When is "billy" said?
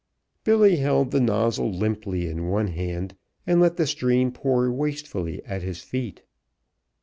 0.43-0.77